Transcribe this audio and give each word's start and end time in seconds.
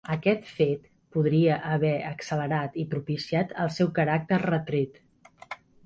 Aquest 0.13 0.47
fet 0.59 0.87
podria 1.17 1.59
haver 1.75 1.93
accelerat 2.13 2.81
i 2.85 2.89
propiciat 2.95 3.57
el 3.67 3.73
seu 3.79 3.95
caràcter 4.01 4.45
retret. 4.49 5.03